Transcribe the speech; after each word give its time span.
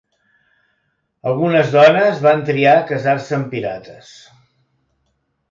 Algunes 1.31 1.69
dones 1.75 2.23
van 2.29 2.41
triar 2.47 2.73
casar-se 2.93 3.37
amb 3.39 3.53
pirates. 3.53 4.11